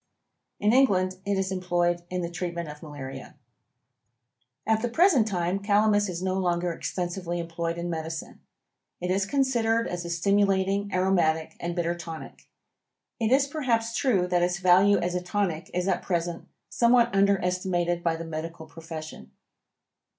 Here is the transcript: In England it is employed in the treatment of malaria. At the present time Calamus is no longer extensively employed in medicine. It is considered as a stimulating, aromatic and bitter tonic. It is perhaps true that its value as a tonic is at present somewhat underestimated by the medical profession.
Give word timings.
In 0.59 0.73
England 0.73 1.17
it 1.27 1.37
is 1.37 1.51
employed 1.51 2.01
in 2.09 2.23
the 2.23 2.29
treatment 2.31 2.67
of 2.69 2.81
malaria. 2.81 3.35
At 4.65 4.81
the 4.81 4.89
present 4.89 5.27
time 5.27 5.59
Calamus 5.59 6.09
is 6.09 6.23
no 6.23 6.33
longer 6.39 6.73
extensively 6.73 7.37
employed 7.37 7.77
in 7.77 7.87
medicine. 7.87 8.39
It 8.99 9.11
is 9.11 9.27
considered 9.27 9.87
as 9.87 10.03
a 10.03 10.09
stimulating, 10.09 10.91
aromatic 10.91 11.55
and 11.59 11.75
bitter 11.75 11.93
tonic. 11.93 12.49
It 13.19 13.31
is 13.31 13.45
perhaps 13.45 13.95
true 13.95 14.25
that 14.25 14.41
its 14.41 14.57
value 14.57 14.97
as 14.97 15.13
a 15.13 15.21
tonic 15.21 15.69
is 15.71 15.87
at 15.87 16.01
present 16.01 16.47
somewhat 16.67 17.13
underestimated 17.15 18.03
by 18.03 18.15
the 18.15 18.25
medical 18.25 18.65
profession. 18.65 19.29